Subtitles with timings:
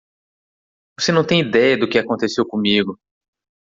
[0.99, 2.99] Você não tem idéia do que aconteceu comigo.